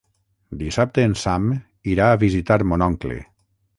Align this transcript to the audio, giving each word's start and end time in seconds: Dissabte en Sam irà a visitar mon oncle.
Dissabte 0.61 1.03
en 1.09 1.13
Sam 1.23 1.45
irà 1.97 2.07
a 2.15 2.19
visitar 2.25 2.59
mon 2.73 2.87
oncle. 2.87 3.21